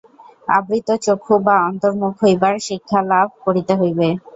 [0.49, 4.07] আবৃতচক্ষু বা অন্তর্মুখ হইবার শিক্ষালাভ করিতে হইবে।